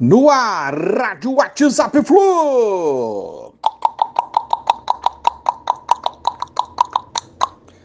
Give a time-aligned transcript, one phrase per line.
[0.00, 3.52] No ar, Rádio WhatsApp Flu.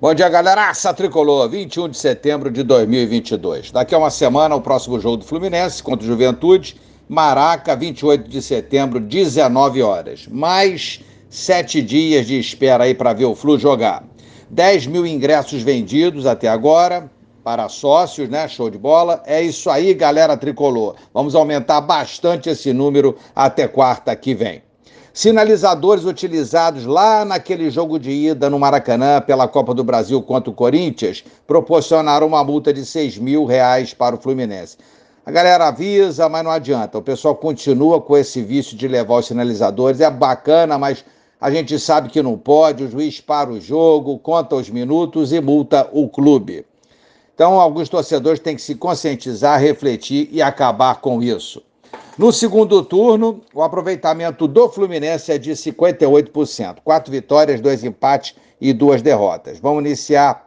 [0.00, 0.68] Bom dia, galera.
[0.68, 3.72] Aça Tricolor, 21 de setembro de 2022.
[3.72, 8.40] Daqui a uma semana, o próximo jogo do Fluminense contra o Juventude, Maraca, 28 de
[8.40, 10.28] setembro, 19 horas.
[10.28, 14.04] Mais sete dias de espera aí para ver o Flu jogar.
[14.48, 17.10] 10 mil ingressos vendidos até agora,
[17.46, 18.48] para sócios, né?
[18.48, 19.22] Show de bola.
[19.24, 20.96] É isso aí, galera tricolor.
[21.14, 24.64] Vamos aumentar bastante esse número até quarta que vem.
[25.12, 30.52] Sinalizadores utilizados lá naquele jogo de ida no Maracanã pela Copa do Brasil contra o
[30.52, 34.76] Corinthians proporcionaram uma multa de 6 mil reais para o Fluminense.
[35.24, 36.98] A galera avisa, mas não adianta.
[36.98, 40.00] O pessoal continua com esse vício de levar os sinalizadores.
[40.00, 41.04] É bacana, mas
[41.40, 42.82] a gente sabe que não pode.
[42.82, 46.66] O juiz para o jogo, conta os minutos e multa o clube.
[47.36, 51.62] Então, alguns torcedores têm que se conscientizar, refletir e acabar com isso.
[52.16, 56.78] No segundo turno, o aproveitamento do Fluminense é de 58%.
[56.82, 59.60] Quatro vitórias, dois empates e duas derrotas.
[59.60, 60.45] Vamos iniciar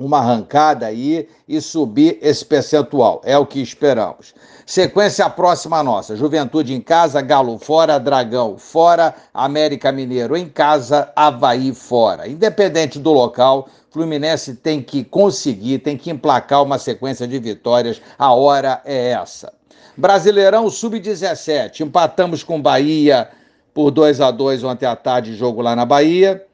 [0.00, 3.20] uma arrancada aí e subir esse percentual.
[3.22, 4.34] É o que esperamos.
[4.64, 11.74] Sequência próxima nossa: Juventude em casa, Galo fora, Dragão fora, América Mineiro em casa, Havaí
[11.74, 12.26] fora.
[12.26, 18.00] Independente do local, Fluminense tem que conseguir, tem que emplacar uma sequência de vitórias.
[18.18, 19.52] A hora é essa.
[19.96, 21.80] Brasileirão Sub-17.
[21.80, 23.28] Empatamos com Bahia
[23.74, 26.46] por 2 a 2 ontem à tarde, jogo lá na Bahia.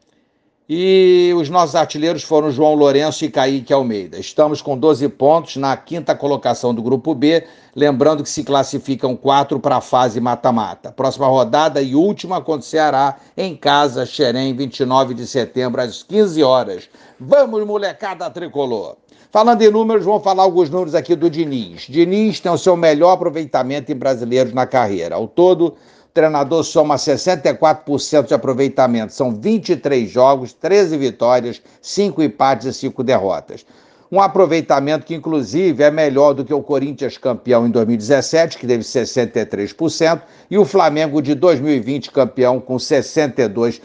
[0.69, 4.19] E os nossos artilheiros foram João Lourenço e Kaique Almeida.
[4.19, 9.61] Estamos com 12 pontos na quinta colocação do Grupo B, lembrando que se classificam quatro
[9.61, 10.91] para a fase mata-mata.
[10.91, 16.89] Próxima rodada e última Ceará, em casa, Xerém, 29 de setembro, às 15 horas.
[17.21, 18.97] Vamos, molecada tricolor!
[19.31, 21.83] Falando em números, vamos falar alguns números aqui do Diniz.
[21.83, 25.15] Diniz tem o seu melhor aproveitamento em brasileiros na carreira.
[25.15, 25.77] Ao todo,
[26.17, 29.13] treinador soma 64% de aproveitamento.
[29.13, 33.67] São 23 jogos, 13 vitórias, 5 empates e 5 derrotas.
[34.11, 38.83] Um aproveitamento que, inclusive, é melhor do que o Corinthians campeão em 2017, que teve
[38.83, 43.81] 63%, e o Flamengo de 2020 campeão com 62%.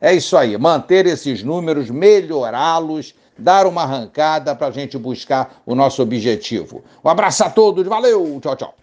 [0.00, 5.74] É isso aí, manter esses números, melhorá-los, dar uma arrancada para a gente buscar o
[5.74, 6.82] nosso objetivo.
[7.04, 8.74] Um abraço a todos, valeu, tchau, tchau.